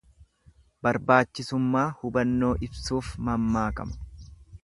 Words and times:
Barbaachisummaa 0.87 1.83
hubannoo 1.99 2.51
ibsuuf 2.69 3.13
mammaakama. 3.29 4.27